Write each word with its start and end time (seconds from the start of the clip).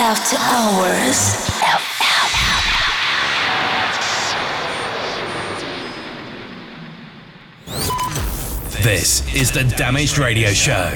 After 0.00 0.36
Hours. 0.38 1.34
This 8.84 9.34
is 9.34 9.50
the 9.50 9.64
Damaged 9.76 10.18
Radio 10.18 10.50
Show 10.50 10.92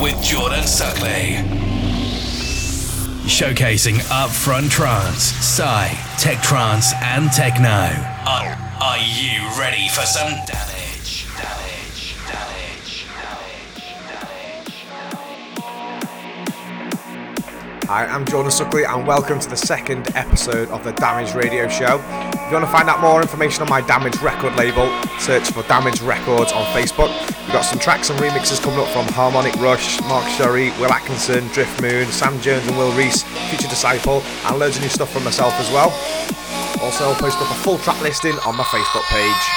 with 0.00 0.22
Jordan 0.22 0.60
Suckley. 0.60 1.38
Showcasing 3.26 3.96
upfront 4.10 4.70
trance, 4.70 5.22
psy, 5.22 5.88
tech 6.18 6.40
trance, 6.40 6.92
and 7.02 7.32
techno. 7.32 7.68
Are, 7.68 8.56
are 8.80 8.98
you 8.98 9.42
ready 9.58 9.88
for 9.88 10.02
some 10.02 10.30
damage? 10.46 10.69
Hi, 17.90 18.06
I'm 18.06 18.24
Jordan 18.24 18.52
Suckley, 18.52 18.86
and 18.86 19.04
welcome 19.04 19.40
to 19.40 19.50
the 19.50 19.56
second 19.56 20.14
episode 20.14 20.68
of 20.68 20.84
the 20.84 20.92
Damage 20.92 21.34
Radio 21.34 21.66
Show. 21.66 21.98
If 21.98 22.46
you 22.46 22.52
want 22.52 22.64
to 22.64 22.70
find 22.70 22.88
out 22.88 23.00
more 23.00 23.20
information 23.20 23.64
on 23.64 23.68
my 23.68 23.80
Damage 23.80 24.16
record 24.22 24.54
label, 24.54 24.86
search 25.18 25.50
for 25.50 25.64
Damage 25.64 26.00
Records 26.00 26.52
on 26.52 26.64
Facebook. 26.66 27.10
We've 27.26 27.52
got 27.52 27.62
some 27.62 27.80
tracks 27.80 28.08
and 28.08 28.16
remixes 28.20 28.62
coming 28.62 28.78
up 28.78 28.86
from 28.90 29.12
Harmonic 29.12 29.56
Rush, 29.56 30.00
Mark 30.02 30.24
Sherry, 30.38 30.70
Will 30.78 30.92
Atkinson, 30.92 31.48
Drift 31.48 31.82
Moon, 31.82 32.06
Sam 32.12 32.40
Jones 32.40 32.64
and 32.68 32.78
Will 32.78 32.92
Reese, 32.92 33.24
Future 33.50 33.66
Disciple, 33.66 34.22
and 34.46 34.60
loads 34.60 34.76
of 34.76 34.82
new 34.82 34.88
stuff 34.88 35.12
from 35.12 35.24
myself 35.24 35.54
as 35.54 35.68
well. 35.72 35.90
Also, 36.80 37.06
I'll 37.06 37.16
post 37.16 37.38
up 37.42 37.50
a 37.50 37.54
full 37.54 37.78
track 37.78 38.00
listing 38.02 38.38
on 38.46 38.54
my 38.54 38.62
Facebook 38.62 39.02
page. 39.10 39.50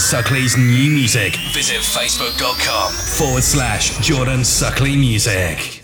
Suckley's 0.00 0.56
new 0.56 0.90
music, 0.90 1.36
visit 1.52 1.76
facebook.com 1.76 2.90
forward 2.90 3.44
slash 3.44 3.98
Jordan 3.98 4.40
Suckley 4.40 4.98
Music. 4.98 5.79